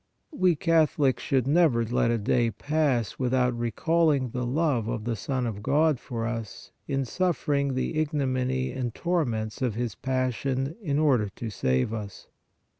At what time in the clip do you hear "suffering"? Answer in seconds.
7.05-7.75